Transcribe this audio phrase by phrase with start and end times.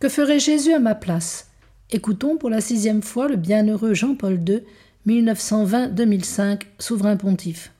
[0.00, 1.48] Que ferait Jésus à ma place?
[1.90, 4.62] Écoutons pour la sixième fois le bienheureux Jean-Paul II,
[5.06, 7.70] 1920-2005, souverain pontife.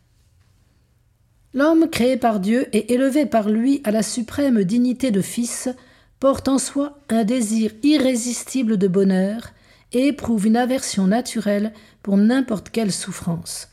[1.55, 5.71] L'homme créé par Dieu et élevé par lui à la suprême dignité de fils
[6.19, 9.53] porte en soi un désir irrésistible de bonheur
[9.93, 13.69] et éprouve une aversion naturelle pour n'importe quelle souffrance.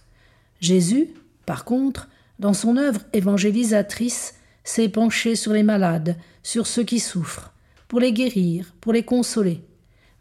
[0.62, 1.10] Jésus,
[1.46, 2.08] par contre,
[2.40, 7.52] dans son œuvre évangélisatrice, s'est penché sur les malades, sur ceux qui souffrent,
[7.88, 9.62] pour les guérir, pour les consoler.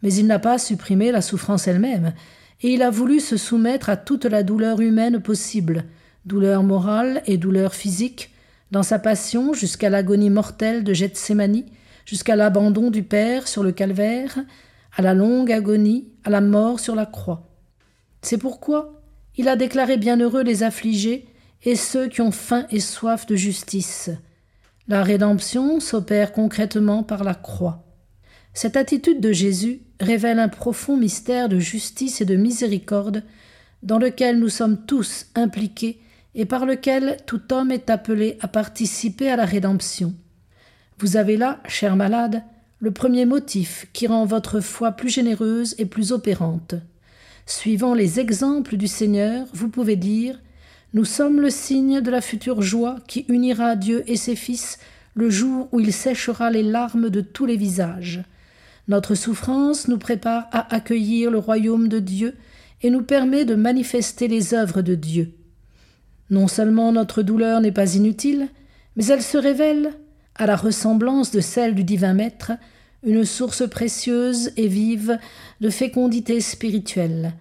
[0.03, 2.13] Mais il n'a pas supprimé la souffrance elle-même,
[2.61, 5.85] et il a voulu se soumettre à toute la douleur humaine possible,
[6.25, 8.31] douleur morale et douleur physique,
[8.71, 11.63] dans sa passion jusqu'à l'agonie mortelle de Gethsemane,
[12.05, 14.37] jusqu'à l'abandon du Père sur le calvaire,
[14.95, 17.47] à la longue agonie, à la mort sur la croix.
[18.21, 19.01] C'est pourquoi
[19.37, 21.27] il a déclaré bienheureux les affligés
[21.63, 24.09] et ceux qui ont faim et soif de justice.
[24.89, 27.83] La rédemption s'opère concrètement par la croix.
[28.53, 33.23] Cette attitude de Jésus révèle un profond mystère de justice et de miséricorde
[33.83, 35.99] dans lequel nous sommes tous impliqués
[36.35, 40.13] et par lequel tout homme est appelé à participer à la rédemption.
[40.99, 42.43] Vous avez là, cher malade,
[42.79, 46.75] le premier motif qui rend votre foi plus généreuse et plus opérante.
[47.45, 50.39] Suivant les exemples du Seigneur, vous pouvez dire
[50.93, 54.79] Nous sommes le signe de la future joie qui unira Dieu et ses fils
[55.15, 58.23] le jour où il séchera les larmes de tous les visages.
[58.87, 62.35] Notre souffrance nous prépare à accueillir le royaume de Dieu
[62.81, 65.33] et nous permet de manifester les œuvres de Dieu.
[66.29, 68.47] Non seulement notre douleur n'est pas inutile,
[68.95, 69.93] mais elle se révèle,
[70.35, 72.51] à la ressemblance de celle du divin Maître,
[73.03, 75.19] une source précieuse et vive
[75.61, 77.33] de fécondité spirituelle.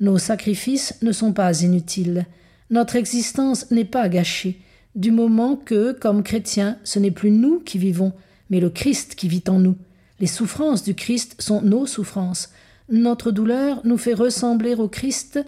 [0.00, 2.26] Nos sacrifices ne sont pas inutiles.
[2.70, 4.60] Notre existence n'est pas gâchée,
[4.94, 8.12] du moment que, comme chrétiens, ce n'est plus nous qui vivons,
[8.50, 9.76] mais le Christ qui vit en nous.
[10.20, 12.50] Les souffrances du Christ sont nos souffrances.
[12.90, 15.40] Notre douleur nous fait ressembler au Christ,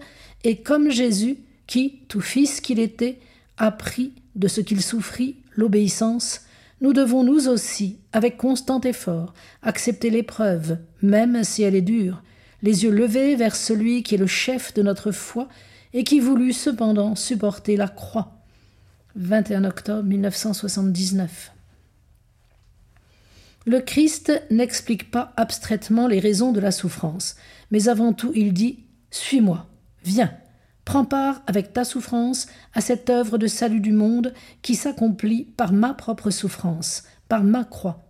[0.43, 1.37] et comme Jésus,
[1.67, 3.19] qui, tout fils qu'il était,
[3.57, 6.41] apprit de ce qu'il souffrit l'obéissance,
[6.81, 12.23] nous devons nous aussi, avec constant effort, accepter l'épreuve, même si elle est dure,
[12.63, 15.47] les yeux levés vers celui qui est le chef de notre foi
[15.93, 18.37] et qui voulut cependant supporter la croix.
[19.15, 21.51] 21 octobre 1979.
[23.65, 27.35] Le Christ n'explique pas abstraitement les raisons de la souffrance,
[27.69, 28.79] mais avant tout il dit
[29.11, 29.67] Suis-moi,
[30.03, 30.33] viens.
[30.83, 35.73] Prends part avec ta souffrance à cette œuvre de salut du monde qui s'accomplit par
[35.73, 38.03] ma propre souffrance, par ma croix.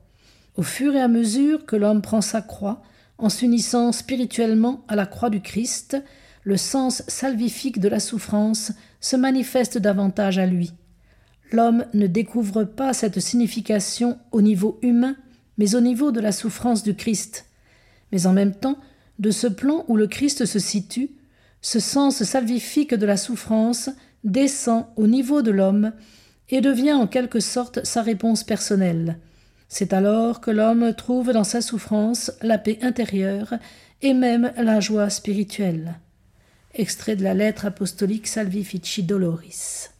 [0.55, 2.81] Au fur et à mesure que l'homme prend sa croix,
[3.17, 6.01] en s'unissant spirituellement à la croix du Christ,
[6.43, 10.73] le sens salvifique de la souffrance se manifeste davantage à lui.
[11.51, 15.15] L'homme ne découvre pas cette signification au niveau humain,
[15.57, 17.45] mais au niveau de la souffrance du Christ.
[18.11, 18.77] Mais en même temps,
[19.19, 21.11] de ce plan où le Christ se situe,
[21.61, 23.89] ce sens salvifique de la souffrance
[24.23, 25.91] descend au niveau de l'homme
[26.49, 29.17] et devient en quelque sorte sa réponse personnelle.
[29.67, 33.53] C'est alors que l'homme trouve dans sa souffrance la paix intérieure
[34.01, 35.95] et même la joie spirituelle.
[36.73, 39.90] Extrait de la lettre apostolique Salvifici Doloris.